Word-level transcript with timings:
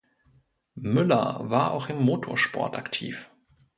Müller 0.73 1.51
war 1.51 1.73
auch 1.73 1.87
im 1.89 2.01
Motorsport 2.01 2.75
aktiv. 2.75 3.29